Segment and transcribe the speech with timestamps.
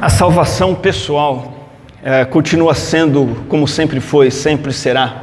[0.00, 1.70] A salvação pessoal
[2.02, 5.22] é, continua sendo, como sempre foi, sempre será,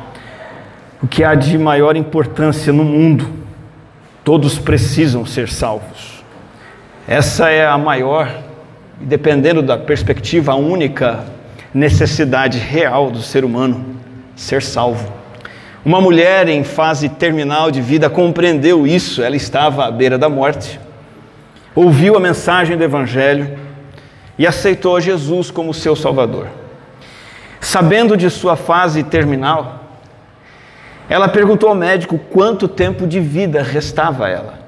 [1.01, 3.29] o que há de maior importância no mundo.
[4.23, 6.23] Todos precisam ser salvos.
[7.05, 8.33] Essa é a maior,
[9.01, 11.25] dependendo da perspectiva, a única
[11.73, 13.97] necessidade real do ser humano:
[14.33, 15.11] ser salvo.
[15.85, 20.79] Uma mulher em fase terminal de vida compreendeu isso, ela estava à beira da morte,
[21.75, 23.62] ouviu a mensagem do Evangelho
[24.37, 26.47] e aceitou Jesus como seu Salvador.
[27.61, 29.83] Sabendo de sua fase terminal,
[31.09, 34.63] ela perguntou ao médico quanto tempo de vida restava a ela.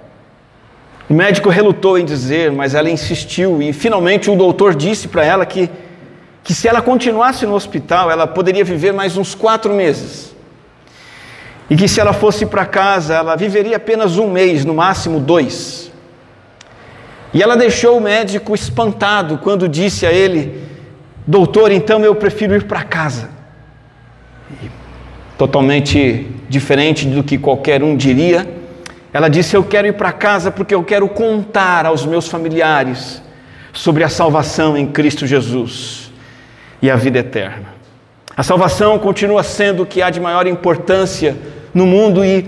[1.10, 5.46] O médico relutou em dizer, mas ela insistiu e finalmente o doutor disse para ela
[5.46, 5.70] que,
[6.44, 10.36] que se ela continuasse no hospital, ela poderia viver mais uns quatro meses.
[11.70, 15.85] E que se ela fosse para casa, ela viveria apenas um mês, no máximo dois.
[17.36, 20.64] E ela deixou o médico espantado quando disse a ele:
[21.28, 23.30] Doutor, então eu prefiro ir para casa.
[25.38, 28.48] Totalmente diferente do que qualquer um diria,
[29.12, 33.22] ela disse: Eu quero ir para casa porque eu quero contar aos meus familiares
[33.74, 36.10] sobre a salvação em Cristo Jesus
[36.82, 37.76] e a vida eterna.
[38.38, 41.36] A salvação continua sendo o que há de maior importância
[41.74, 42.48] no mundo e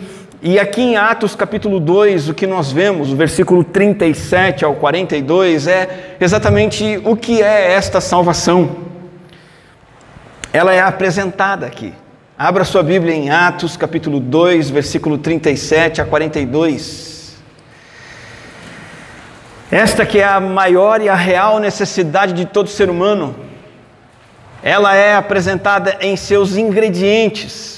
[0.49, 5.67] e aqui em Atos capítulo 2, o que nós vemos, o versículo 37 ao 42,
[5.67, 8.77] é exatamente o que é esta salvação.
[10.53, 11.93] Ela é apresentada aqui.
[12.39, 17.35] Abra sua Bíblia em Atos capítulo 2, versículo 37 a 42.
[19.69, 23.35] Esta que é a maior e a real necessidade de todo ser humano,
[24.63, 27.76] ela é apresentada em seus ingredientes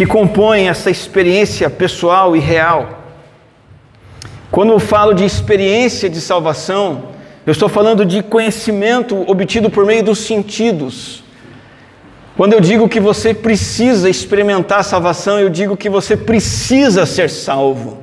[0.00, 3.00] que compõem essa experiência pessoal e real.
[4.50, 7.10] Quando eu falo de experiência de salvação,
[7.44, 11.22] eu estou falando de conhecimento obtido por meio dos sentidos.
[12.34, 17.28] Quando eu digo que você precisa experimentar a salvação, eu digo que você precisa ser
[17.28, 18.02] salvo.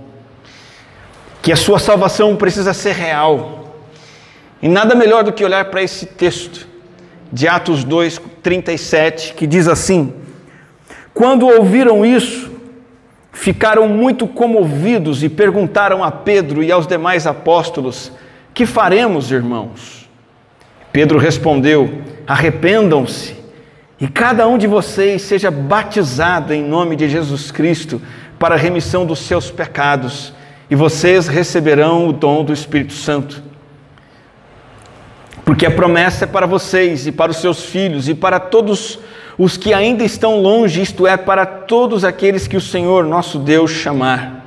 [1.42, 3.76] Que a sua salvação precisa ser real.
[4.62, 6.68] E nada melhor do que olhar para esse texto
[7.34, 10.27] de Atos 2, 37, que diz assim:
[11.18, 12.52] quando ouviram isso,
[13.32, 18.12] ficaram muito comovidos e perguntaram a Pedro e aos demais apóstolos:
[18.54, 20.08] Que faremos, irmãos?
[20.94, 23.36] Pedro respondeu: Arrependam-se
[24.00, 28.00] e cada um de vocês seja batizado em nome de Jesus Cristo
[28.38, 30.32] para a remissão dos seus pecados,
[30.70, 33.42] e vocês receberão o dom do Espírito Santo.
[35.44, 39.17] Porque a promessa é para vocês e para os seus filhos e para todos os
[39.38, 43.70] os que ainda estão longe, isto é, para todos aqueles que o Senhor nosso Deus
[43.72, 44.46] chamar.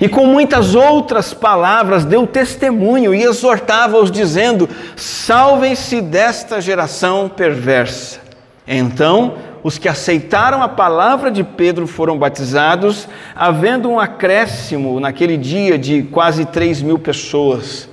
[0.00, 8.18] E com muitas outras palavras deu testemunho e exortava-os, dizendo: Salvem-se desta geração perversa.
[8.66, 15.78] Então, os que aceitaram a palavra de Pedro foram batizados, havendo um acréscimo naquele dia
[15.78, 17.88] de quase 3 mil pessoas.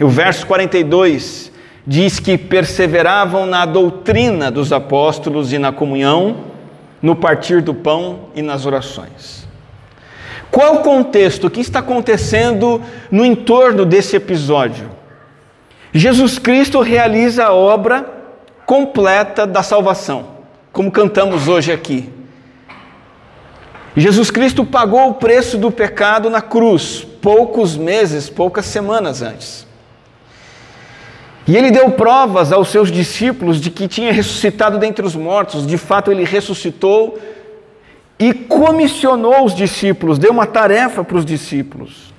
[0.00, 1.51] E o verso 42
[1.86, 6.36] diz que perseveravam na doutrina dos apóstolos e na comunhão,
[7.00, 9.46] no partir do pão e nas orações.
[10.50, 11.46] Qual o contexto?
[11.46, 14.90] O que está acontecendo no entorno desse episódio?
[15.92, 18.06] Jesus Cristo realiza a obra
[18.64, 20.26] completa da salvação,
[20.72, 22.08] como cantamos hoje aqui.
[23.96, 29.66] Jesus Cristo pagou o preço do pecado na cruz, poucos meses, poucas semanas antes.
[31.46, 35.76] E ele deu provas aos seus discípulos de que tinha ressuscitado dentre os mortos, de
[35.76, 37.18] fato ele ressuscitou
[38.18, 42.12] e comissionou os discípulos, deu uma tarefa para os discípulos,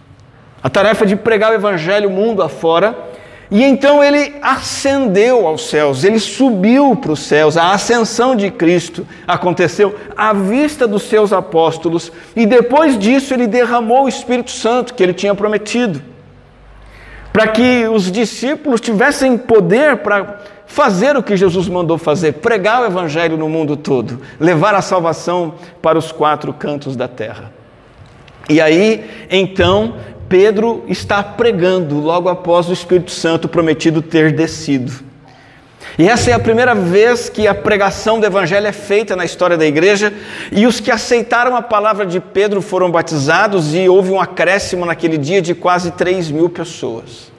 [0.62, 3.14] a tarefa de pregar o evangelho mundo afora.
[3.52, 9.06] E então ele ascendeu aos céus, ele subiu para os céus, a ascensão de Cristo
[9.28, 15.04] aconteceu à vista dos seus apóstolos, e depois disso ele derramou o Espírito Santo que
[15.04, 16.02] ele tinha prometido
[17.34, 22.86] para que os discípulos tivessem poder para fazer o que Jesus mandou fazer, pregar o
[22.86, 27.52] Evangelho no mundo todo, levar a salvação para os quatro cantos da terra.
[28.48, 29.96] E aí, então,
[30.30, 34.92] Pedro está pregando logo após o Espírito Santo prometido ter descido.
[35.98, 39.56] E essa é a primeira vez que a pregação do Evangelho é feita na história
[39.56, 40.12] da igreja,
[40.52, 45.18] e os que aceitaram a palavra de Pedro foram batizados, e houve um acréscimo naquele
[45.18, 47.32] dia de quase 3 mil pessoas.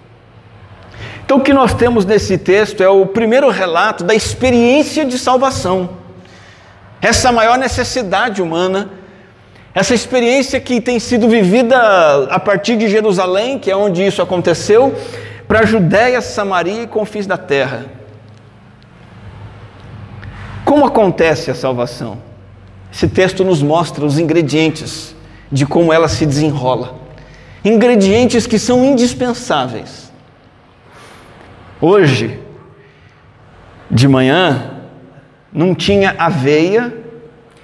[1.24, 5.90] Então, o que nós temos nesse texto é o primeiro relato da experiência de salvação,
[7.02, 8.90] essa maior necessidade humana,
[9.74, 11.76] essa experiência que tem sido vivida
[12.30, 14.94] a partir de Jerusalém, que é onde isso aconteceu,
[15.48, 18.03] para a Judéia, Samaria e confins da terra.
[20.74, 22.18] Como acontece a salvação?
[22.92, 25.14] Esse texto nos mostra os ingredientes
[25.52, 26.96] de como ela se desenrola.
[27.64, 30.10] Ingredientes que são indispensáveis.
[31.80, 32.40] Hoje,
[33.88, 34.80] de manhã,
[35.52, 36.92] não tinha aveia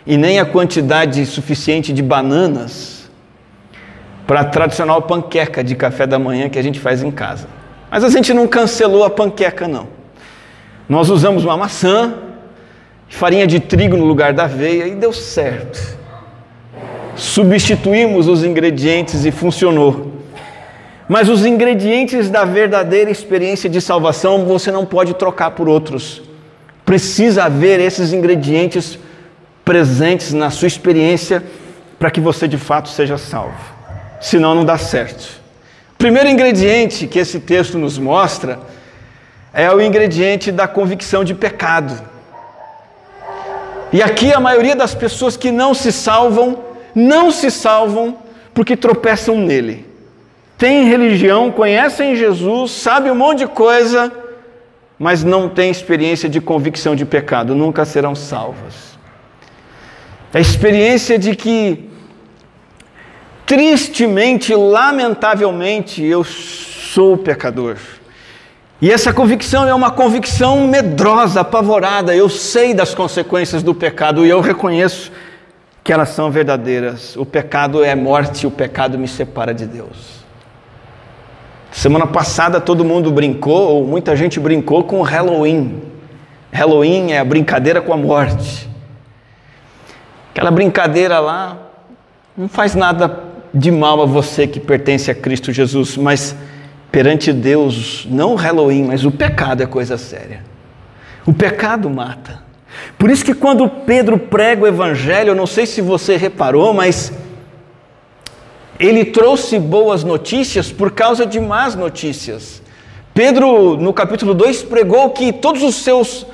[0.06, 3.10] e nem a quantidade suficiente de bananas
[4.24, 7.48] para a tradicional panqueca de café da manhã que a gente faz em casa.
[7.90, 9.88] Mas a gente não cancelou a panqueca, não.
[10.88, 12.29] Nós usamos uma maçã,
[13.10, 15.98] farinha de trigo no lugar da aveia e deu certo.
[17.16, 20.12] Substituímos os ingredientes e funcionou.
[21.06, 26.22] Mas os ingredientes da verdadeira experiência de salvação você não pode trocar por outros.
[26.84, 28.98] Precisa haver esses ingredientes
[29.64, 31.42] presentes na sua experiência
[31.98, 33.58] para que você de fato seja salvo.
[34.20, 35.40] Senão não dá certo.
[35.94, 38.60] O primeiro ingrediente que esse texto nos mostra
[39.52, 42.00] é o ingrediente da convicção de pecado.
[43.92, 46.64] E aqui a maioria das pessoas que não se salvam,
[46.94, 48.18] não se salvam
[48.54, 49.86] porque tropeçam nele.
[50.56, 54.12] Tem religião, conhecem Jesus, sabe um monte de coisa,
[54.98, 58.98] mas não tem experiência de convicção de pecado, nunca serão salvas.
[60.32, 61.88] A experiência de que,
[63.46, 67.78] tristemente, lamentavelmente, eu sou pecador.
[68.82, 72.14] E essa convicção é uma convicção medrosa, apavorada.
[72.14, 75.12] Eu sei das consequências do pecado e eu reconheço
[75.84, 77.14] que elas são verdadeiras.
[77.16, 80.20] O pecado é morte, o pecado me separa de Deus.
[81.70, 85.82] Semana passada todo mundo brincou, ou muita gente brincou com Halloween.
[86.50, 88.68] Halloween é a brincadeira com a morte.
[90.32, 91.56] Aquela brincadeira lá
[92.36, 96.34] não faz nada de mal a você que pertence a Cristo Jesus, mas
[96.90, 100.44] perante Deus, não o Halloween, mas o pecado é coisa séria.
[101.26, 102.42] O pecado mata.
[102.98, 107.12] Por isso que quando Pedro prega o evangelho, eu não sei se você reparou, mas
[108.78, 112.62] ele trouxe boas notícias por causa de más notícias.
[113.12, 116.26] Pedro, no capítulo 2, pregou que todos os seus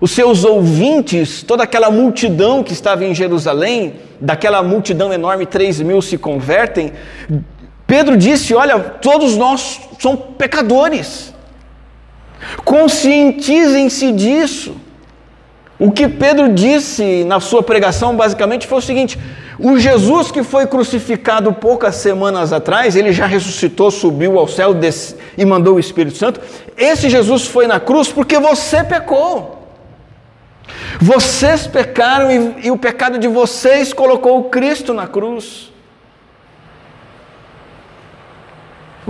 [0.00, 6.02] os seus ouvintes, toda aquela multidão que estava em Jerusalém, daquela multidão enorme, 3 mil
[6.02, 6.92] se convertem.
[7.86, 11.34] Pedro disse: Olha, todos nós somos pecadores,
[12.64, 14.76] conscientizem-se disso.
[15.78, 19.18] O que Pedro disse na sua pregação basicamente foi o seguinte:
[19.58, 24.74] o Jesus que foi crucificado poucas semanas atrás, ele já ressuscitou, subiu ao céu
[25.36, 26.40] e mandou o Espírito Santo.
[26.76, 29.62] Esse Jesus foi na cruz porque você pecou.
[31.00, 35.73] Vocês pecaram e, e o pecado de vocês colocou o Cristo na cruz.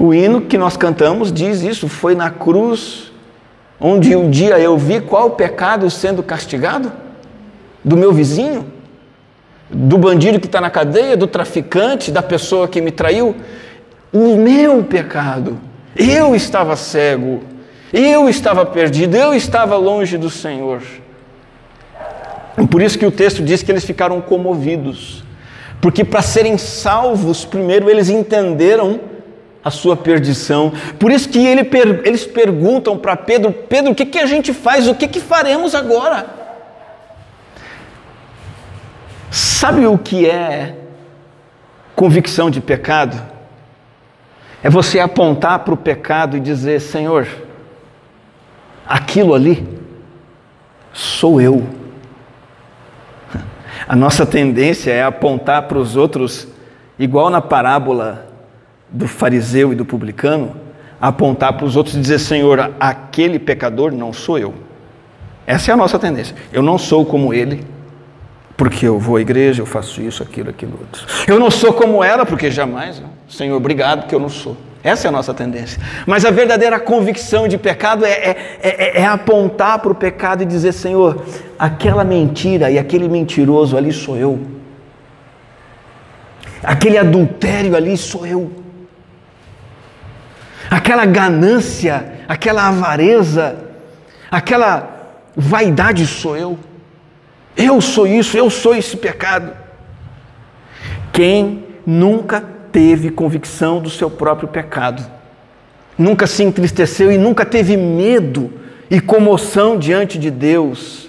[0.04, 3.10] O hino que nós cantamos diz isso: foi na cruz
[3.80, 6.92] onde um dia eu vi qual pecado sendo castigado?
[7.82, 8.66] Do meu vizinho?
[9.70, 11.16] Do bandido que está na cadeia?
[11.16, 12.12] Do traficante?
[12.12, 13.34] Da pessoa que me traiu?
[14.12, 15.58] O meu pecado.
[15.96, 17.40] Eu estava cego,
[17.90, 20.82] eu estava perdido, eu estava longe do Senhor.
[22.70, 25.24] Por isso que o texto diz que eles ficaram comovidos,
[25.80, 29.13] porque para serem salvos, primeiro eles entenderam
[29.64, 30.72] a sua perdição.
[30.98, 31.68] Por isso que ele,
[32.04, 34.86] eles perguntam para Pedro: Pedro, o que, que a gente faz?
[34.86, 36.26] O que, que faremos agora?
[39.30, 40.76] Sabe o que é
[41.96, 43.20] convicção de pecado?
[44.62, 47.26] É você apontar para o pecado e dizer: Senhor,
[48.86, 49.66] aquilo ali
[50.92, 51.66] sou eu.
[53.86, 56.48] A nossa tendência é apontar para os outros,
[56.98, 58.33] igual na parábola
[58.90, 60.56] do fariseu e do publicano,
[61.00, 64.54] apontar para os outros e dizer: Senhor, aquele pecador não sou eu.
[65.46, 66.34] Essa é a nossa tendência.
[66.52, 67.64] Eu não sou como ele,
[68.56, 71.06] porque eu vou à igreja, eu faço isso, aquilo, aquilo outro.
[71.26, 74.56] Eu não sou como ela, porque jamais, Senhor, obrigado que eu não sou.
[74.82, 75.80] Essa é a nossa tendência.
[76.06, 80.46] Mas a verdadeira convicção de pecado é, é, é, é apontar para o pecado e
[80.46, 81.24] dizer: Senhor,
[81.58, 84.38] aquela mentira e aquele mentiroso ali sou eu.
[86.62, 88.63] Aquele adultério ali sou eu.
[90.74, 93.54] Aquela ganância, aquela avareza,
[94.28, 96.58] aquela vaidade sou eu.
[97.56, 99.52] Eu sou isso, eu sou esse pecado.
[101.12, 105.08] Quem nunca teve convicção do seu próprio pecado,
[105.96, 108.52] nunca se entristeceu e nunca teve medo
[108.90, 111.08] e comoção diante de Deus,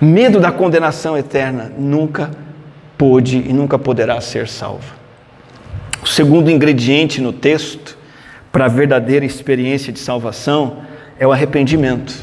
[0.00, 2.30] medo da condenação eterna, nunca
[2.96, 4.94] pôde e nunca poderá ser salvo.
[6.00, 8.00] O segundo ingrediente no texto
[8.52, 10.82] para a verdadeira experiência de salvação
[11.18, 12.14] é o arrependimento.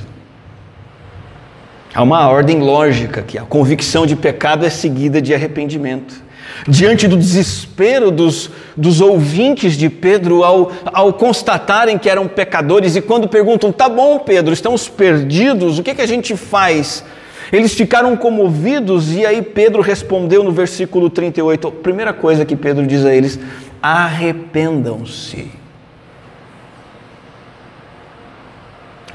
[1.93, 6.21] Há uma ordem lógica que a convicção de pecado é seguida de arrependimento.
[6.67, 13.01] Diante do desespero dos, dos ouvintes de Pedro ao, ao constatarem que eram pecadores, e
[13.01, 17.03] quando perguntam, tá bom, Pedro, estamos perdidos, o que, que a gente faz?
[17.51, 21.67] Eles ficaram comovidos e aí Pedro respondeu no versículo 38.
[21.67, 23.39] A primeira coisa que Pedro diz a eles:
[23.81, 25.58] arrependam-se.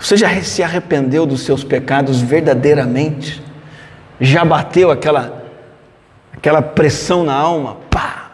[0.04, 3.42] Você já se arrependeu dos seus pecados verdadeiramente?
[4.20, 5.42] Já bateu aquela
[6.30, 7.78] aquela pressão na alma?
[7.88, 8.32] Pá!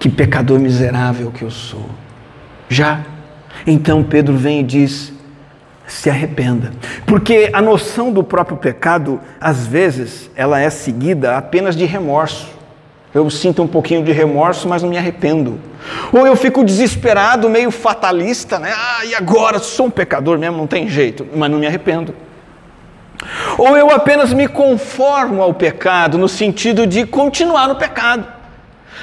[0.00, 1.88] Que pecador miserável que eu sou.
[2.68, 3.02] Já.
[3.64, 5.12] Então Pedro vem e diz:
[5.86, 6.72] se arrependa.
[7.06, 12.55] Porque a noção do próprio pecado, às vezes, ela é seguida apenas de remorso.
[13.16, 15.58] Eu sinto um pouquinho de remorso, mas não me arrependo.
[16.12, 18.70] Ou eu fico desesperado, meio fatalista, né?
[18.76, 19.58] Ah, e agora?
[19.58, 22.14] Sou um pecador mesmo, não tem jeito, mas não me arrependo.
[23.56, 28.26] Ou eu apenas me conformo ao pecado, no sentido de continuar no pecado,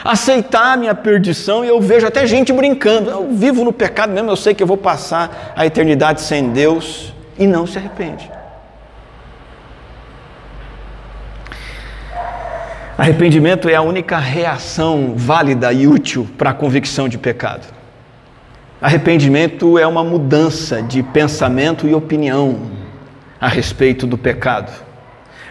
[0.04, 3.10] aceitar a minha perdição, e eu vejo até gente brincando.
[3.10, 7.12] Eu vivo no pecado mesmo, eu sei que eu vou passar a eternidade sem Deus,
[7.40, 8.30] e não se arrepende.
[12.96, 17.66] Arrependimento é a única reação válida e útil para a convicção de pecado.
[18.80, 22.60] Arrependimento é uma mudança de pensamento e opinião
[23.42, 24.72] a respeito do pecado.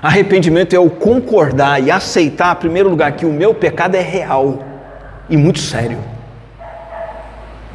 [0.01, 4.63] Arrependimento é o concordar e aceitar, em primeiro lugar, que o meu pecado é real
[5.29, 5.99] e muito sério.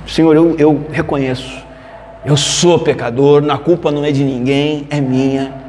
[0.05, 1.61] Senhor, eu, eu reconheço,
[2.25, 5.66] eu sou pecador, na culpa não é de ninguém, é minha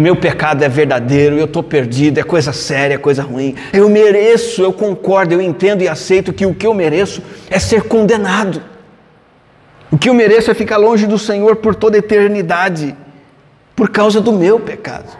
[0.00, 3.54] meu pecado é verdadeiro, eu estou perdido, é coisa séria, é coisa ruim.
[3.70, 7.82] Eu mereço, eu concordo, eu entendo e aceito que o que eu mereço é ser
[7.82, 8.62] condenado.
[9.90, 12.96] O que eu mereço é ficar longe do Senhor por toda eternidade,
[13.76, 15.10] por causa do meu pecado.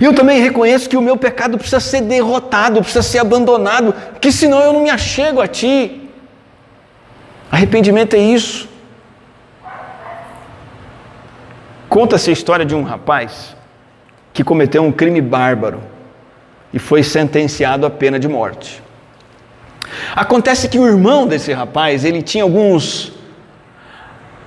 [0.00, 4.60] Eu também reconheço que o meu pecado precisa ser derrotado, precisa ser abandonado, porque senão
[4.60, 6.08] eu não me achego a Ti.
[7.50, 8.68] Arrependimento é isso.
[11.98, 13.56] Conta-se a história de um rapaz
[14.32, 15.80] que cometeu um crime bárbaro
[16.72, 18.80] e foi sentenciado à pena de morte.
[20.14, 23.12] Acontece que o irmão desse rapaz, ele tinha alguns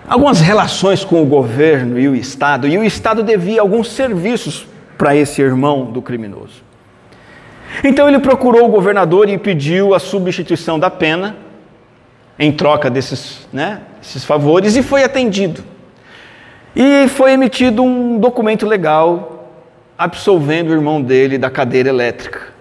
[0.07, 4.65] algumas relações com o governo e o estado, e o estado devia alguns serviços
[4.97, 6.63] para esse irmão do criminoso.
[7.83, 11.35] Então ele procurou o governador e pediu a substituição da pena
[12.39, 15.70] em troca desses, né, esses favores e foi atendido.
[16.75, 19.49] E foi emitido um documento legal
[19.97, 22.51] absolvendo o irmão dele da cadeira elétrica.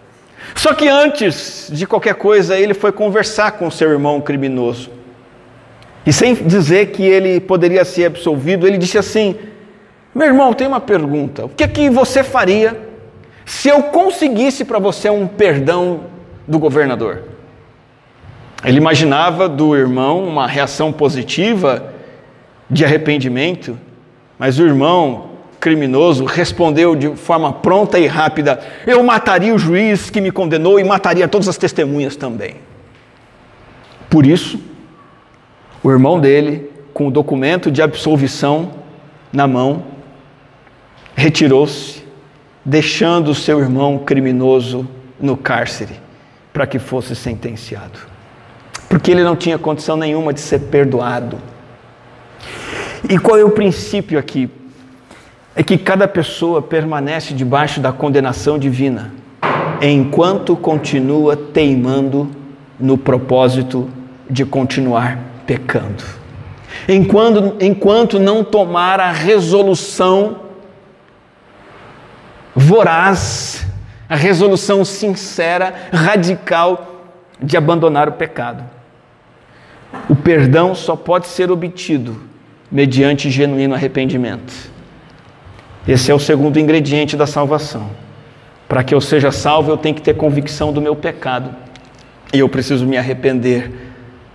[0.54, 4.90] Só que antes de qualquer coisa, ele foi conversar com seu irmão criminoso.
[6.04, 9.36] E sem dizer que ele poderia ser absolvido, ele disse assim:
[10.14, 11.44] Meu irmão, tem uma pergunta.
[11.44, 12.78] O que é que você faria
[13.44, 16.04] se eu conseguisse para você um perdão
[16.46, 17.22] do governador?
[18.64, 21.92] Ele imaginava do irmão uma reação positiva
[22.68, 23.78] de arrependimento,
[24.40, 30.18] mas o irmão criminoso respondeu de forma pronta e rápida: Eu mataria o juiz que
[30.18, 32.54] me condenou e mataria todas as testemunhas também.
[34.08, 34.58] Por isso,
[35.82, 38.72] o irmão dele, com o documento de absolvição
[39.30, 39.84] na mão,
[41.14, 42.02] retirou-se,
[42.64, 44.88] deixando o seu irmão criminoso
[45.20, 46.00] no cárcere
[46.50, 47.98] para que fosse sentenciado.
[48.88, 51.38] Porque ele não tinha condição nenhuma de ser perdoado
[53.08, 54.50] e qual é o princípio aqui?
[55.54, 59.12] É que cada pessoa permanece debaixo da condenação divina
[59.80, 62.30] enquanto continua teimando
[62.78, 63.90] no propósito
[64.28, 66.04] de continuar pecando.
[66.88, 70.40] Enquanto, enquanto não tomar a resolução
[72.54, 73.66] voraz,
[74.08, 77.06] a resolução sincera, radical
[77.42, 78.62] de abandonar o pecado.
[80.08, 82.29] O perdão só pode ser obtido
[82.70, 84.70] mediante genuíno arrependimento.
[85.88, 87.90] Esse é o segundo ingrediente da salvação.
[88.68, 91.50] Para que eu seja salvo, eu tenho que ter convicção do meu pecado.
[92.32, 93.72] E eu preciso me arrepender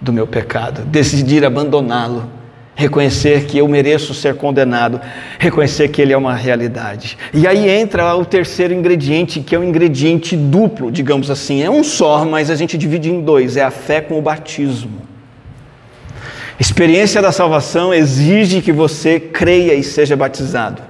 [0.02, 2.30] do meu pecado, decidir abandoná-lo,
[2.76, 5.00] reconhecer que eu mereço ser condenado,
[5.40, 7.18] reconhecer que ele é uma realidade.
[7.34, 11.64] E aí entra o terceiro ingrediente, que é um ingrediente duplo, digamos assim.
[11.64, 15.15] É um só, mas a gente divide em dois: é a fé com o batismo.
[16.58, 20.82] A experiência da salvação exige que você creia e seja batizado.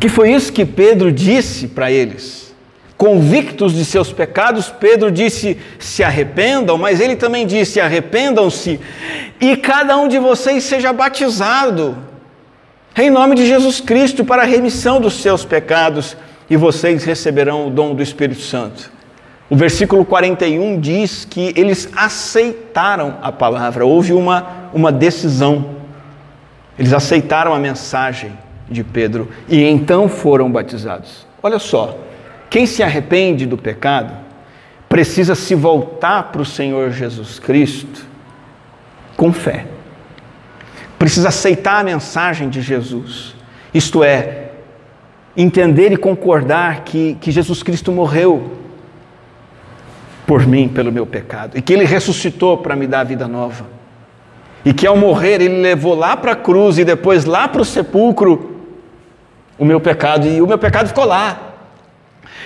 [0.00, 2.54] Que foi isso que Pedro disse para eles.
[2.96, 8.78] convictos de seus pecados, Pedro disse: se arrependam, mas ele também disse: arrependam-se
[9.40, 11.96] e cada um de vocês seja batizado
[12.96, 16.16] em nome de Jesus Cristo para a remissão dos seus pecados
[16.50, 18.90] e vocês receberão o dom do Espírito Santo.
[19.50, 25.74] O versículo 41 diz que eles aceitaram a palavra, houve uma, uma decisão.
[26.78, 28.32] Eles aceitaram a mensagem
[28.70, 31.26] de Pedro e então foram batizados.
[31.42, 31.98] Olha só,
[32.48, 34.14] quem se arrepende do pecado
[34.88, 38.06] precisa se voltar para o Senhor Jesus Cristo
[39.16, 39.66] com fé.
[40.96, 43.34] Precisa aceitar a mensagem de Jesus,
[43.74, 44.50] isto é,
[45.36, 48.59] entender e concordar que, que Jesus Cristo morreu
[50.30, 53.66] por mim, pelo meu pecado, e que Ele ressuscitou para me dar a vida nova,
[54.64, 57.64] e que ao morrer Ele levou lá para a cruz e depois lá para o
[57.64, 58.60] sepulcro
[59.58, 61.54] o meu pecado, e o meu pecado ficou lá.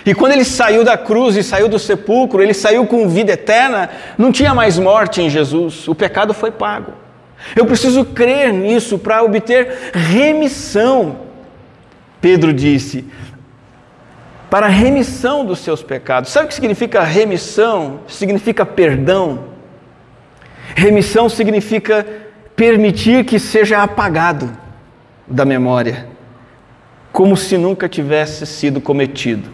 [0.06, 3.90] E quando ele saiu da cruz e saiu do sepulcro, ele saiu com vida eterna,
[4.16, 6.94] não tinha mais morte em Jesus, o pecado foi pago.
[7.54, 11.16] Eu preciso crer nisso para obter remissão.
[12.18, 13.04] Pedro disse:
[14.54, 16.30] para a remissão dos seus pecados.
[16.30, 17.99] Sabe o que significa remissão?
[18.06, 19.46] Significa perdão.
[20.76, 22.06] Remissão significa
[22.54, 24.56] permitir que seja apagado
[25.26, 26.06] da memória,
[27.11, 29.50] como se nunca tivesse sido cometido.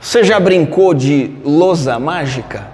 [0.00, 2.66] Você já brincou de lousa mágica?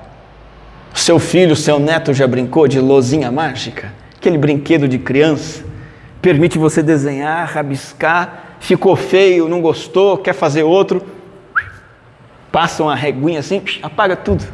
[0.94, 3.92] Seu filho, seu neto já brincou de lousinha mágica?
[4.16, 5.64] Aquele brinquedo de criança?
[6.22, 11.17] Permite você desenhar, rabiscar, ficou feio, não gostou, quer fazer outro,
[12.50, 14.44] passa uma reguinha assim, apaga tudo.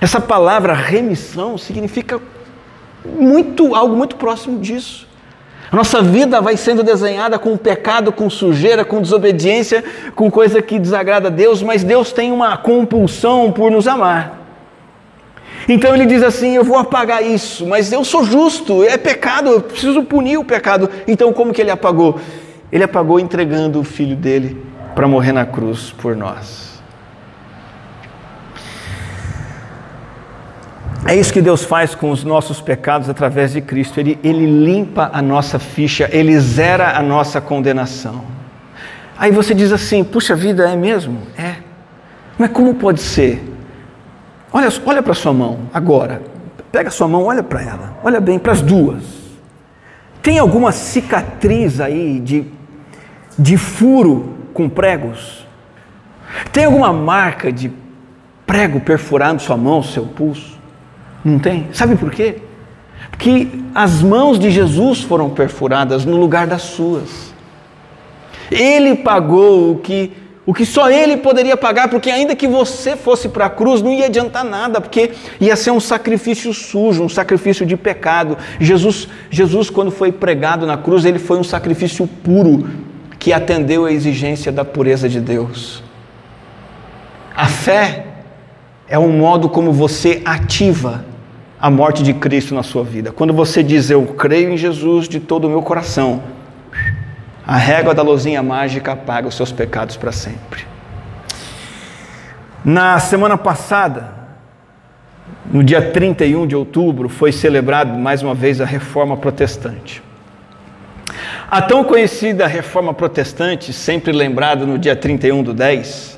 [0.00, 2.20] Essa palavra remissão significa
[3.04, 5.08] muito algo muito próximo disso.
[5.70, 9.84] A nossa vida vai sendo desenhada com pecado, com sujeira, com desobediência,
[10.14, 14.38] com coisa que desagrada a Deus, mas Deus tem uma compulsão por nos amar.
[15.68, 19.60] Então ele diz assim: Eu vou apagar isso, mas eu sou justo, é pecado, eu
[19.60, 20.88] preciso punir o pecado.
[21.06, 22.18] Então, como que ele apagou?
[22.72, 24.56] Ele apagou entregando o filho dele
[24.94, 26.77] para morrer na cruz por nós.
[31.08, 33.98] É isso que Deus faz com os nossos pecados através de Cristo.
[33.98, 38.24] Ele, ele limpa a nossa ficha, ele zera a nossa condenação.
[39.16, 41.22] Aí você diz assim: puxa vida, é mesmo?
[41.34, 41.54] É.
[42.38, 43.42] Mas como pode ser?
[44.52, 46.20] Olha, olha para sua mão agora.
[46.70, 47.96] Pega sua mão, olha para ela.
[48.04, 49.02] Olha bem para as duas.
[50.20, 52.44] Tem alguma cicatriz aí de,
[53.38, 55.46] de furo com pregos?
[56.52, 57.72] Tem alguma marca de
[58.44, 60.57] prego perfurando sua mão, seu pulso?
[61.28, 61.68] Não tem?
[61.72, 62.36] Sabe por quê?
[63.10, 67.34] Porque as mãos de Jesus foram perfuradas no lugar das suas.
[68.50, 70.12] Ele pagou o que,
[70.46, 73.92] o que só ele poderia pagar, porque ainda que você fosse para a cruz, não
[73.92, 78.38] ia adiantar nada, porque ia ser um sacrifício sujo, um sacrifício de pecado.
[78.58, 82.66] Jesus, Jesus quando foi pregado na cruz, ele foi um sacrifício puro,
[83.18, 85.82] que atendeu a exigência da pureza de Deus.
[87.36, 88.06] A fé
[88.88, 91.04] é um modo como você ativa
[91.60, 93.10] a morte de Cristo na sua vida.
[93.10, 96.22] Quando você diz eu creio em Jesus de todo o meu coração,
[97.46, 100.66] a régua da luzinha mágica apaga os seus pecados para sempre.
[102.64, 104.12] Na semana passada,
[105.50, 110.02] no dia 31 de outubro, foi celebrado mais uma vez a Reforma Protestante.
[111.50, 116.17] A tão conhecida Reforma Protestante, sempre lembrada no dia 31 do 10,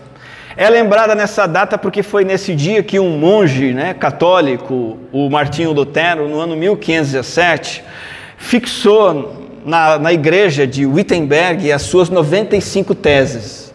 [0.57, 5.73] é lembrada nessa data porque foi nesse dia que um monge né, católico, o Martinho
[5.73, 7.85] Lutero, no ano 1517,
[8.37, 13.73] fixou na, na igreja de Wittenberg as suas 95 teses.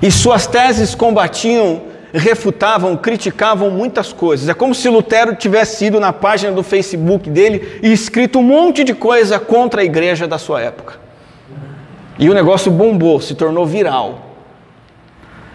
[0.00, 4.48] E suas teses combatiam, refutavam, criticavam muitas coisas.
[4.48, 8.84] É como se Lutero tivesse ido na página do Facebook dele e escrito um monte
[8.84, 10.94] de coisa contra a igreja da sua época.
[12.18, 14.27] E o negócio bombou, se tornou viral.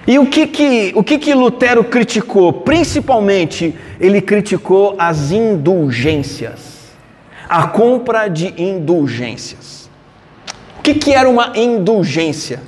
[0.06, 2.52] E o que que, o que que Lutero criticou?
[2.52, 6.92] Principalmente, ele criticou as indulgências,
[7.48, 9.90] a compra de indulgências.
[10.78, 12.62] O que, que era uma indulgência?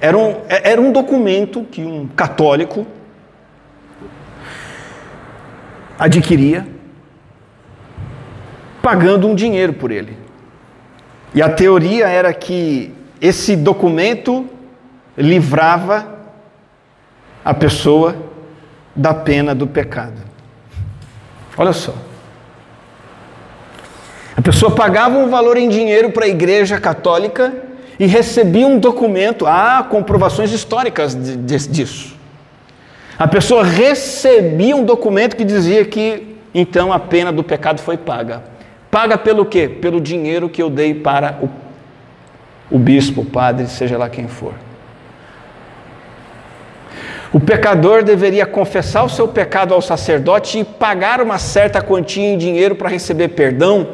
[0.00, 2.84] Era um, era um documento que um católico
[5.96, 6.66] adquiria,
[8.82, 10.18] pagando um dinheiro por ele.
[11.32, 14.44] E a teoria era que esse documento
[15.16, 16.13] livrava
[17.44, 18.16] a pessoa
[18.96, 20.22] da pena do pecado.
[21.56, 21.94] Olha só.
[24.36, 27.52] A pessoa pagava um valor em dinheiro para a igreja católica
[27.98, 32.16] e recebia um documento, há comprovações históricas de, de, disso.
[33.16, 38.42] A pessoa recebia um documento que dizia que então a pena do pecado foi paga.
[38.90, 39.68] Paga pelo quê?
[39.68, 44.54] Pelo dinheiro que eu dei para o, o bispo, o padre, seja lá quem for.
[47.34, 52.38] O pecador deveria confessar o seu pecado ao sacerdote e pagar uma certa quantia em
[52.38, 53.88] dinheiro para receber perdão.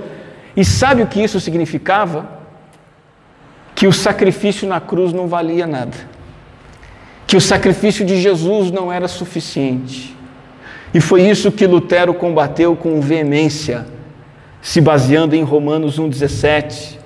[0.55, 2.29] E sabe o que isso significava?
[3.75, 5.97] Que o sacrifício na cruz não valia nada.
[7.27, 10.15] Que o sacrifício de Jesus não era suficiente.
[10.93, 13.87] E foi isso que Lutero combateu com veemência,
[14.61, 16.99] se baseando em Romanos 1,17,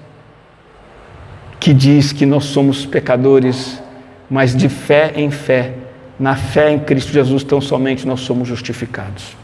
[1.61, 3.81] que diz que nós somos pecadores,
[4.29, 5.84] mas de fé em fé
[6.18, 9.37] na fé em Cristo Jesus, tão somente nós somos justificados.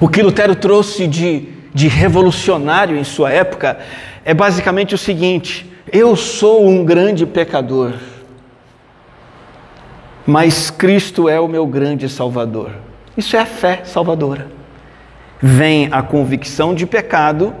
[0.00, 3.78] O que Lutero trouxe de, de revolucionário em sua época
[4.24, 7.94] é basicamente o seguinte: eu sou um grande pecador,
[10.26, 12.70] mas Cristo é o meu grande Salvador.
[13.16, 14.48] Isso é a fé salvadora.
[15.40, 17.54] Vem a convicção de pecado,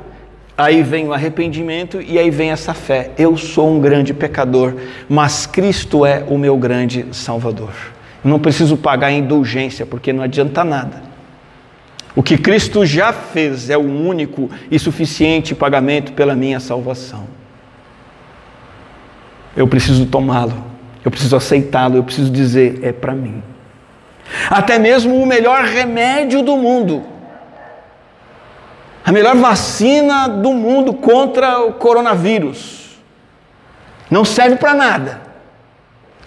[0.56, 3.10] aí vem o arrependimento e aí vem essa fé.
[3.18, 4.74] Eu sou um grande pecador,
[5.08, 7.93] mas Cristo é o meu grande Salvador.
[8.24, 11.02] Não preciso pagar indulgência, porque não adianta nada.
[12.16, 17.26] O que Cristo já fez é o único e suficiente pagamento pela minha salvação.
[19.56, 20.64] Eu preciso tomá-lo,
[21.04, 23.42] eu preciso aceitá-lo, eu preciso dizer: é para mim.
[24.48, 27.02] Até mesmo o melhor remédio do mundo,
[29.04, 32.96] a melhor vacina do mundo contra o coronavírus,
[34.10, 35.20] não serve para nada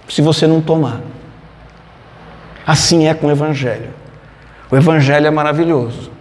[0.07, 1.01] se você não tomar.
[2.67, 3.91] Assim é com o Evangelho.
[4.69, 6.11] O Evangelho é maravilhoso.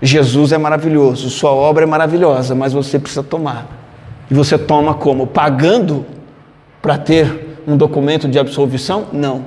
[0.00, 3.66] Jesus é maravilhoso, sua obra é maravilhosa, mas você precisa tomar.
[4.30, 5.26] E você toma como?
[5.26, 6.06] Pagando
[6.80, 9.08] para ter um documento de absolvição?
[9.12, 9.44] Não.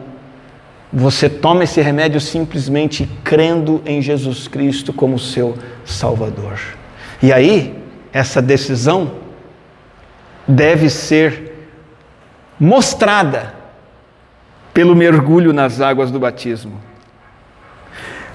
[0.91, 6.59] Você toma esse remédio simplesmente crendo em Jesus Cristo como seu Salvador.
[7.19, 7.75] E aí,
[8.11, 9.13] essa decisão
[10.47, 11.67] deve ser
[12.59, 13.62] mostrada
[14.73, 16.73] pelo mergulho nas águas do batismo.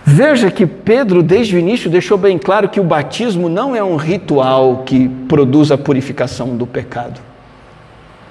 [0.05, 3.96] Veja que Pedro, desde o início, deixou bem claro que o batismo não é um
[3.96, 7.20] ritual que produz a purificação do pecado.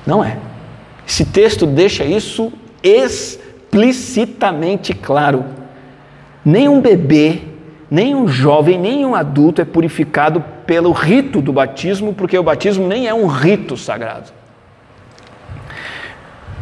[0.05, 0.37] Não é.
[1.07, 5.45] Esse texto deixa isso explicitamente claro.
[6.43, 7.41] Nem um bebê,
[7.91, 12.87] nem um jovem, nem um adulto é purificado pelo rito do batismo, porque o batismo
[12.87, 14.31] nem é um rito sagrado.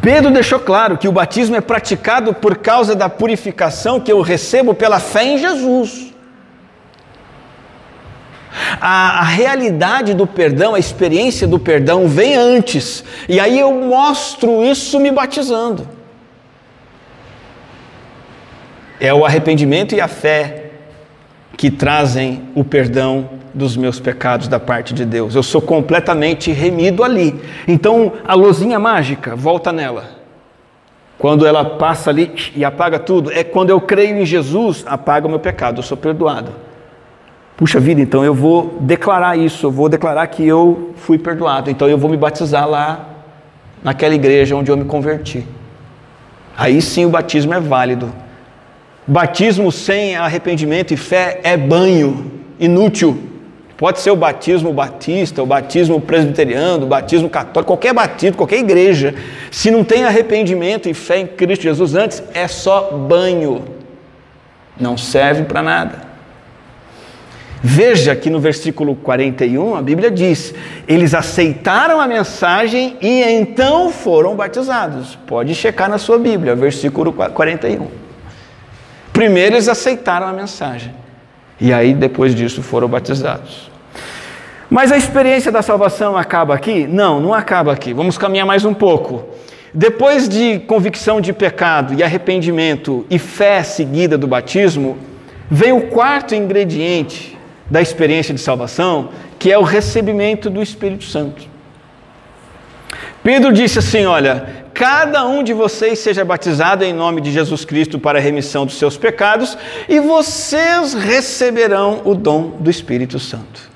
[0.00, 4.74] Pedro deixou claro que o batismo é praticado por causa da purificação que eu recebo
[4.74, 6.14] pela fé em Jesus.
[8.80, 14.64] A, a, realidade do perdão, a experiência do perdão vem antes, e aí eu mostro
[14.64, 15.86] isso me batizando.
[18.98, 20.70] É o arrependimento e a fé
[21.56, 25.34] que trazem o perdão dos meus pecados da parte de Deus.
[25.34, 27.40] Eu sou completamente remido ali.
[27.66, 30.04] Então, a luzinha mágica, volta nela.
[31.18, 35.30] Quando ela passa ali e apaga tudo, é quando eu creio em Jesus, apaga o
[35.30, 36.52] meu pecado, eu sou perdoado.
[37.56, 41.70] Puxa vida, então eu vou declarar isso, eu vou declarar que eu fui perdoado.
[41.70, 43.08] Então eu vou me batizar lá
[43.82, 45.46] naquela igreja onde eu me converti.
[46.54, 48.12] Aí sim o batismo é válido.
[49.06, 53.35] Batismo sem arrependimento e fé é banho, inútil.
[53.76, 59.14] Pode ser o batismo batista, o batismo presbiteriano, o batismo católico, qualquer batismo, qualquer igreja.
[59.50, 63.64] Se não tem arrependimento e fé em Cristo Jesus antes, é só banho.
[64.80, 66.06] Não serve para nada.
[67.62, 70.54] Veja que no versículo 41 a Bíblia diz:
[70.88, 75.16] eles aceitaram a mensagem e então foram batizados.
[75.26, 77.88] Pode checar na sua Bíblia, versículo 41.
[79.12, 80.94] Primeiro eles aceitaram a mensagem.
[81.60, 83.70] E aí, depois disso, foram batizados.
[84.68, 86.86] Mas a experiência da salvação acaba aqui?
[86.86, 87.92] Não, não acaba aqui.
[87.92, 89.24] Vamos caminhar mais um pouco.
[89.72, 94.98] Depois de convicção de pecado e arrependimento e fé seguida do batismo,
[95.50, 97.36] vem o quarto ingrediente
[97.70, 101.42] da experiência de salvação, que é o recebimento do Espírito Santo.
[103.22, 107.98] Pedro disse assim: Olha, cada um de vocês seja batizado em nome de Jesus Cristo
[107.98, 109.56] para a remissão dos seus pecados,
[109.88, 113.70] e vocês receberão o dom do Espírito Santo.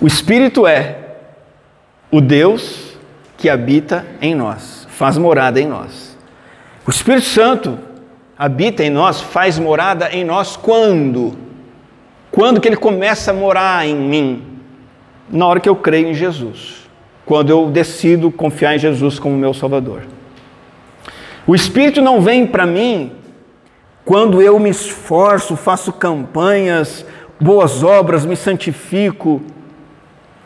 [0.00, 0.98] O Espírito é
[2.10, 2.96] o Deus
[3.38, 6.18] que habita em nós, faz morada em nós.
[6.84, 7.78] O Espírito Santo
[8.36, 11.38] habita em nós, faz morada em nós quando?
[12.32, 14.42] Quando que ele começa a morar em mim?
[15.30, 16.81] Na hora que eu creio em Jesus.
[17.24, 20.02] Quando eu decido confiar em Jesus como meu Salvador.
[21.46, 23.12] O Espírito não vem para mim
[24.04, 27.04] quando eu me esforço, faço campanhas,
[27.40, 29.40] boas obras, me santifico,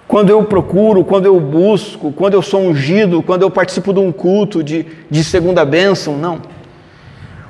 [0.07, 4.12] quando eu procuro, quando eu busco, quando eu sou ungido, quando eu participo de um
[4.12, 6.41] culto de, de segunda bênção, não.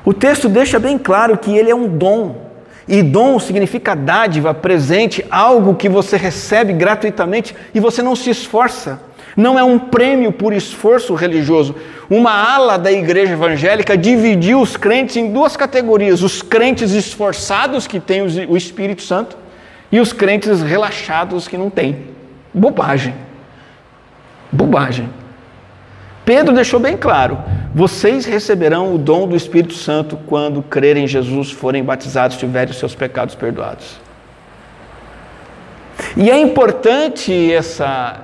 [0.04, 2.46] O texto deixa bem claro que ele é um dom.
[2.88, 9.00] E dom significa dádiva, presente, algo que você recebe gratuitamente e você não se esforça.
[9.36, 11.74] Não é um prêmio por esforço religioso.
[12.08, 18.00] Uma ala da igreja evangélica dividiu os crentes em duas categorias: os crentes esforçados, que
[18.00, 19.36] têm o Espírito Santo,
[19.92, 22.06] e os crentes relaxados, que não têm.
[22.54, 23.14] Bobagem.
[24.50, 25.10] Bobagem.
[26.24, 27.38] Pedro deixou bem claro:
[27.74, 32.78] vocês receberão o dom do Espírito Santo quando crerem em Jesus, forem batizados, tiverem os
[32.78, 34.00] seus pecados perdoados.
[36.16, 38.22] E é importante essa,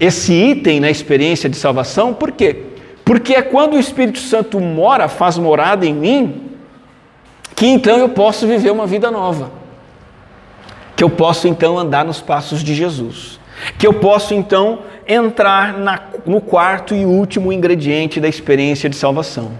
[0.00, 2.64] esse item na experiência de salvação, por quê?
[3.04, 6.50] Porque é quando o Espírito Santo mora, faz morada em mim,
[7.54, 9.52] que então eu posso viver uma vida nova.
[10.96, 13.38] Que eu posso então andar nos passos de Jesus.
[13.78, 19.52] Que eu posso então entrar na, no quarto e último ingrediente da experiência de salvação.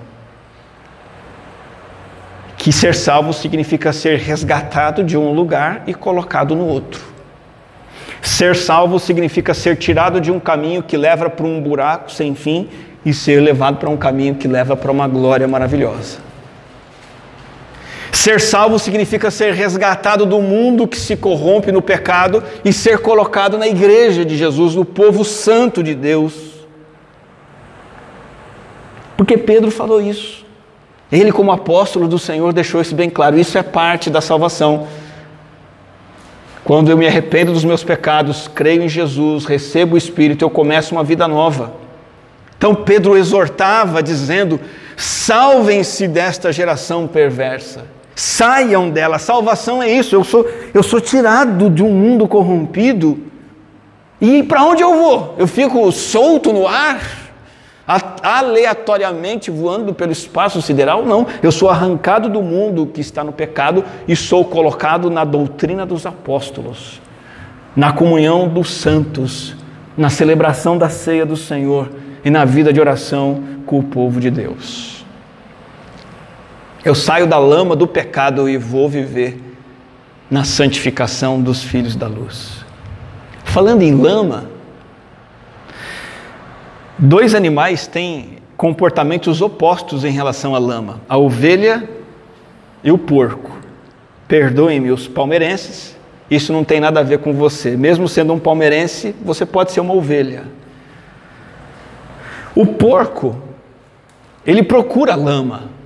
[2.57, 7.10] Que ser salvo significa ser resgatado de um lugar e colocado no outro.
[8.23, 12.69] Ser salvo significa ser tirado de um caminho que leva para um buraco sem fim
[13.05, 16.19] e ser levado para um caminho que leva para uma glória maravilhosa.
[18.13, 23.57] Ser salvo significa ser resgatado do mundo que se corrompe no pecado e ser colocado
[23.57, 26.35] na igreja de Jesus, no povo santo de Deus.
[29.17, 30.45] Porque Pedro falou isso.
[31.11, 33.39] Ele, como apóstolo do Senhor, deixou isso bem claro.
[33.39, 34.87] Isso é parte da salvação.
[36.71, 40.95] Quando eu me arrependo dos meus pecados, creio em Jesus, recebo o Espírito, eu começo
[40.95, 41.73] uma vida nova.
[42.57, 44.61] Então Pedro exortava, dizendo:
[44.97, 49.19] salvem-se desta geração perversa, saiam dela.
[49.19, 53.19] Salvação é isso, eu sou, eu sou tirado de um mundo corrompido.
[54.21, 55.35] E para onde eu vou?
[55.39, 57.20] Eu fico solto no ar?
[58.23, 61.05] Aleatoriamente voando pelo espaço sideral?
[61.05, 65.85] Não, eu sou arrancado do mundo que está no pecado e sou colocado na doutrina
[65.85, 67.01] dos apóstolos,
[67.75, 69.57] na comunhão dos santos,
[69.97, 71.91] na celebração da ceia do Senhor
[72.25, 75.05] e na vida de oração com o povo de Deus.
[76.85, 79.39] Eu saio da lama do pecado e vou viver
[80.31, 82.65] na santificação dos filhos da luz.
[83.45, 84.50] Falando em lama,
[87.03, 91.89] Dois animais têm comportamentos opostos em relação à lama: a ovelha
[92.85, 93.57] e o porco.
[94.29, 95.97] Perdoem-me os palmeirenses,
[96.31, 97.75] isso não tem nada a ver com você.
[97.75, 100.45] Mesmo sendo um palmeirense, você pode ser uma ovelha.
[102.55, 103.41] O porco,
[104.47, 105.80] ele procura lama.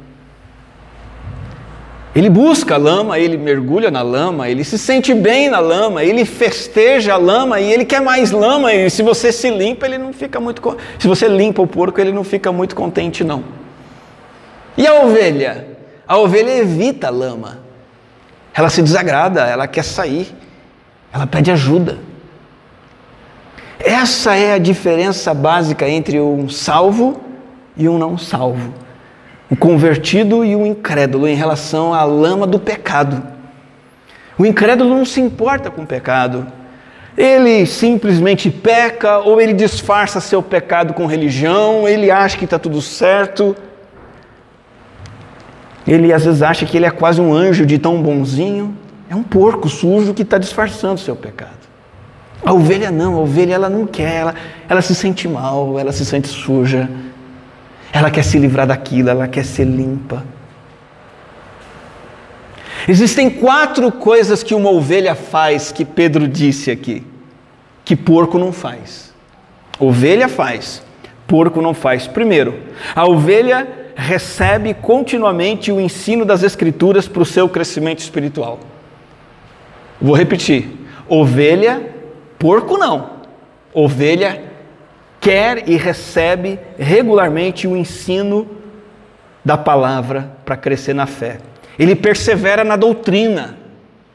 [2.14, 6.24] Ele busca a lama, ele mergulha na lama, ele se sente bem na lama, ele
[6.24, 8.72] festeja a lama e ele quer mais lama.
[8.72, 10.76] E se você se limpa, ele não fica muito.
[10.96, 13.42] Se você limpa o porco, ele não fica muito contente, não.
[14.76, 15.66] E a ovelha?
[16.06, 17.58] A ovelha evita a lama.
[18.54, 20.32] Ela se desagrada, ela quer sair,
[21.12, 21.98] ela pede ajuda.
[23.80, 27.20] Essa é a diferença básica entre um salvo
[27.76, 28.83] e um não salvo
[29.50, 33.22] o convertido e o incrédulo em relação à lama do pecado.
[34.38, 36.46] O incrédulo não se importa com o pecado.
[37.16, 42.82] Ele simplesmente peca ou ele disfarça seu pecado com religião, ele acha que está tudo
[42.82, 43.54] certo.
[45.86, 48.76] Ele às vezes acha que ele é quase um anjo de tão bonzinho.
[49.08, 51.64] É um porco sujo que está disfarçando seu pecado.
[52.44, 54.34] A ovelha não, a ovelha ela não quer, ela,
[54.68, 56.90] ela se sente mal, ela se sente suja,
[57.94, 60.24] ela quer se livrar daquilo, ela quer ser limpa.
[62.88, 67.06] Existem quatro coisas que uma ovelha faz que Pedro disse aqui,
[67.84, 69.14] que porco não faz.
[69.78, 70.82] Ovelha faz,
[71.24, 72.08] porco não faz.
[72.08, 72.58] Primeiro,
[72.96, 78.58] a ovelha recebe continuamente o ensino das Escrituras para o seu crescimento espiritual.
[80.02, 80.66] Vou repetir:
[81.08, 81.80] ovelha,
[82.40, 83.10] porco não.
[83.72, 84.53] Ovelha
[85.24, 88.46] quer e recebe regularmente o ensino
[89.42, 91.38] da palavra para crescer na fé.
[91.78, 93.56] Ele persevera na doutrina.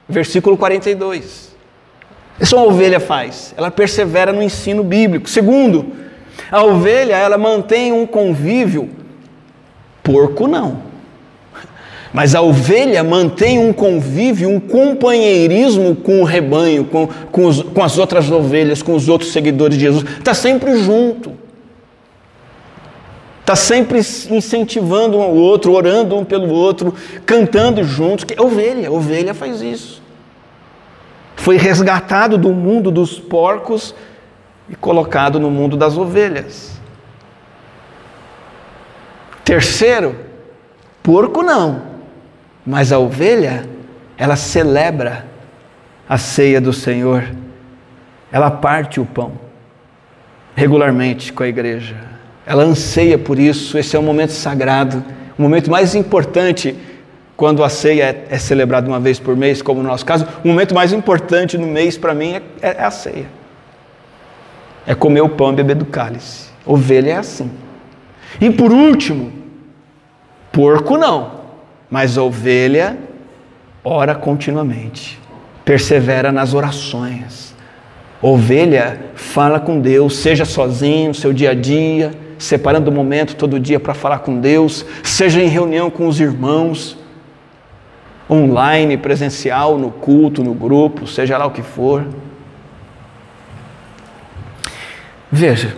[0.07, 1.55] Versículo 42.
[2.39, 3.55] Isso uma ovelha faz.
[3.57, 5.27] Ela persevera no ensino bíblico.
[5.27, 5.93] Segundo,
[6.51, 8.89] a ovelha ela mantém um convívio.
[10.03, 10.88] Porco não.
[12.11, 17.83] Mas a ovelha mantém um convívio, um companheirismo com o rebanho, com, com, os, com
[17.83, 20.03] as outras ovelhas, com os outros seguidores de Jesus.
[20.17, 21.33] Está sempre junto.
[23.41, 26.93] Está sempre incentivando um ao outro, orando um pelo outro,
[27.25, 28.23] cantando juntos.
[28.23, 30.01] Que ovelha, ovelha faz isso.
[31.35, 33.95] Foi resgatado do mundo dos porcos
[34.67, 36.79] e colocado no mundo das ovelhas.
[39.43, 40.15] Terceiro,
[41.01, 41.88] porco não.
[42.69, 43.67] Mas a ovelha,
[44.15, 45.25] ela celebra
[46.07, 47.27] a ceia do Senhor,
[48.31, 49.31] ela parte o pão
[50.55, 51.95] regularmente com a igreja,
[52.45, 53.75] ela anseia por isso.
[53.75, 55.03] Esse é um momento sagrado,
[55.35, 56.75] o momento mais importante
[57.35, 60.27] quando a ceia é, é celebrada uma vez por mês, como no nosso caso.
[60.45, 63.25] O momento mais importante no mês para mim é, é, é a ceia,
[64.85, 66.49] é comer o pão e beber do cálice.
[66.63, 67.49] Ovelha é assim.
[68.39, 69.33] E por último,
[70.51, 71.38] porco não.
[71.89, 72.97] Mas a ovelha
[73.83, 75.19] ora continuamente,
[75.63, 77.55] persevera nas orações.
[78.21, 83.79] ovelha fala com Deus, seja sozinho, seu dia a dia, separando um momento todo dia
[83.79, 86.97] para falar com Deus, seja em reunião com os irmãos,
[88.29, 92.05] online, presencial, no culto, no grupo, seja lá o que for.
[95.31, 95.75] Veja,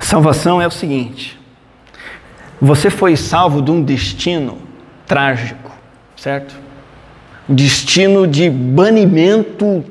[0.00, 1.37] salvação é o seguinte:
[2.60, 4.58] você foi salvo de um destino
[5.06, 5.70] trágico,
[6.16, 6.54] certo?
[7.48, 9.84] Um destino de banimento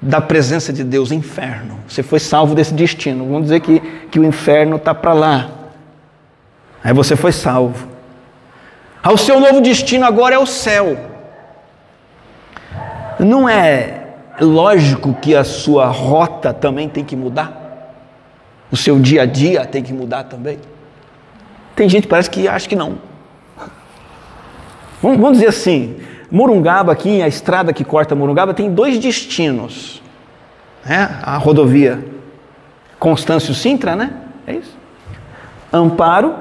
[0.00, 1.78] da presença de Deus, inferno.
[1.86, 3.24] Você foi salvo desse destino.
[3.26, 5.50] Vamos dizer que, que o inferno está para lá.
[6.82, 7.86] Aí você foi salvo.
[9.04, 10.98] O seu novo destino agora é o céu.
[13.20, 14.02] Não é
[14.40, 17.94] lógico que a sua rota também tem que mudar?
[18.70, 20.58] O seu dia a dia tem que mudar também?
[21.74, 22.98] Tem gente que parece que acha que não.
[25.02, 25.96] Vamos dizer assim,
[26.30, 30.02] Morungaba aqui, a estrada que corta Morungaba tem dois destinos.
[30.84, 31.18] Né?
[31.22, 32.04] A rodovia
[32.98, 34.14] Constâncio Sintra, né?
[34.46, 34.76] É isso.
[35.72, 36.34] Amparo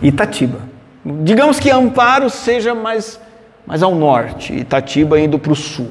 [0.00, 0.60] e Itatiba.
[1.04, 3.20] Digamos que Amparo seja mais,
[3.66, 5.90] mais ao norte, Itatiba indo para o sul.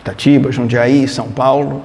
[0.00, 1.82] Itatiba, Jundiaí, São Paulo.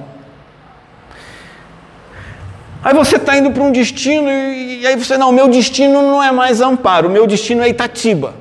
[2.82, 6.22] Aí você está indo para um destino e, e aí você, não, meu destino não
[6.22, 8.34] é mais Amparo, o meu destino é Itatiba.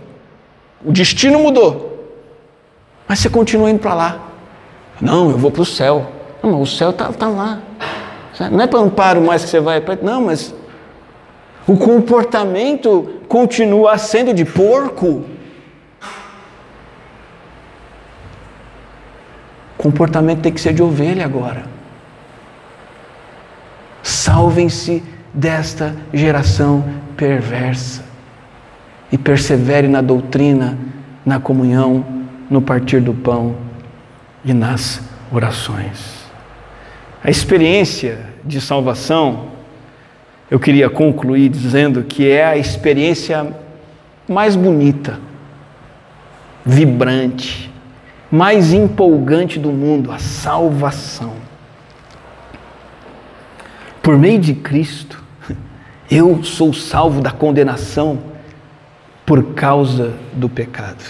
[0.85, 1.87] O destino mudou.
[3.07, 4.19] Mas você continua indo para lá.
[5.01, 6.05] Não, eu vou para o céu.
[6.43, 7.59] Não, mas o céu está tá lá.
[8.51, 9.81] Não é para Amparo mais que você vai.
[10.01, 10.53] Não, mas
[11.67, 15.25] o comportamento continua sendo de porco.
[19.77, 21.76] O comportamento tem que ser de ovelha agora.
[24.07, 26.81] Salvem-se desta geração
[27.17, 28.05] perversa
[29.11, 30.77] e persevere na doutrina,
[31.25, 32.05] na comunhão,
[32.49, 33.57] no partir do pão
[34.45, 36.25] e nas orações.
[37.21, 39.47] A experiência de salvação,
[40.49, 43.45] eu queria concluir dizendo que é a experiência
[44.25, 45.19] mais bonita,
[46.65, 47.69] vibrante,
[48.31, 51.46] mais empolgante do mundo, a salvação.
[54.07, 55.21] Por meio de Cristo,
[56.09, 58.17] eu sou salvo da condenação
[59.25, 61.03] por causa do pecado.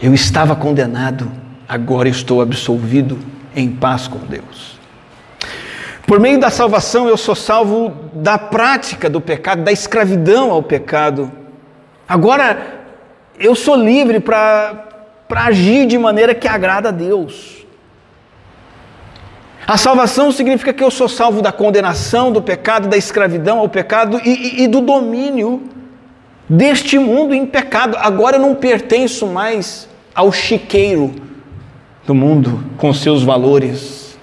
[0.00, 1.28] Eu estava condenado,
[1.68, 3.18] agora estou absolvido
[3.56, 4.78] em paz com Deus.
[6.06, 11.32] Por meio da salvação, eu sou salvo da prática do pecado, da escravidão ao pecado.
[12.08, 12.84] Agora,
[13.36, 14.86] eu sou livre para
[15.30, 17.61] agir de maneira que agrada a Deus.
[19.66, 24.20] A salvação significa que eu sou salvo da condenação, do pecado, da escravidão ao pecado
[24.24, 25.62] e, e, e do domínio
[26.48, 27.96] deste mundo em pecado.
[27.96, 31.14] Agora eu não pertenço mais ao chiqueiro
[32.06, 34.18] do mundo com seus valores.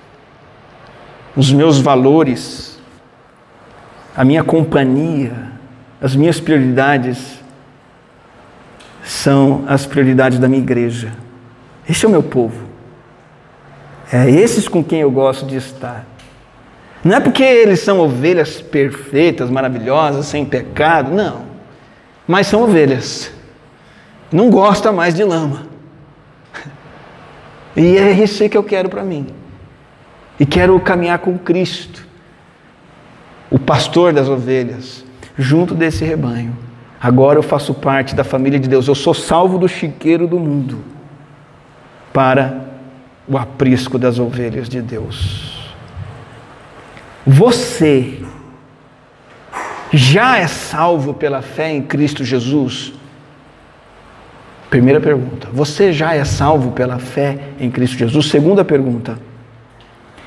[1.35, 2.77] Os meus valores,
[4.15, 5.33] a minha companhia,
[6.01, 7.39] as minhas prioridades
[9.03, 11.13] são as prioridades da minha igreja.
[11.87, 12.68] Este é o meu povo.
[14.11, 16.05] É esses com quem eu gosto de estar.
[17.03, 21.43] Não é porque eles são ovelhas perfeitas, maravilhosas, sem pecado, não.
[22.27, 23.31] Mas são ovelhas.
[24.31, 25.67] Não gosta mais de lama.
[27.75, 29.27] E é isso que eu quero para mim.
[30.39, 32.05] E quero caminhar com Cristo,
[33.51, 35.03] o pastor das ovelhas,
[35.37, 36.57] junto desse rebanho.
[37.01, 38.87] Agora eu faço parte da família de Deus.
[38.87, 40.83] Eu sou salvo do chiqueiro do mundo
[42.11, 42.68] para
[43.29, 45.71] o aprisco das ovelhas de Deus.
[47.25, 48.19] Você
[49.93, 52.93] já é salvo pela fé em Cristo Jesus?
[54.69, 55.47] Primeira pergunta.
[55.53, 58.27] Você já é salvo pela fé em Cristo Jesus?
[58.27, 59.19] Segunda pergunta.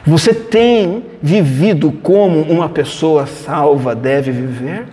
[0.07, 4.87] Você tem vivido como uma pessoa salva deve viver?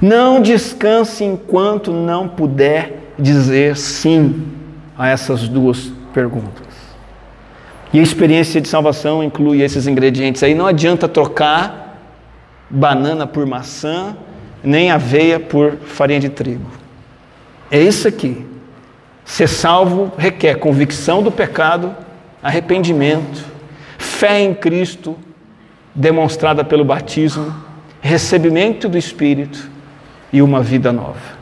[0.00, 4.59] Não descanse enquanto não puder dizer sim
[5.00, 6.66] a essas duas perguntas.
[7.90, 10.54] E a experiência de salvação inclui esses ingredientes aí.
[10.54, 11.98] Não adianta trocar
[12.68, 14.14] banana por maçã,
[14.62, 16.70] nem aveia por farinha de trigo.
[17.70, 18.46] É isso aqui.
[19.24, 21.96] Ser salvo requer convicção do pecado,
[22.42, 23.42] arrependimento,
[23.96, 25.16] fé em Cristo,
[25.94, 27.54] demonstrada pelo batismo,
[28.02, 29.70] recebimento do Espírito
[30.30, 31.39] e uma vida nova.